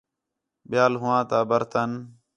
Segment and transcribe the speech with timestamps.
[0.69, 1.91] ٻِیال ہوآں تا برتن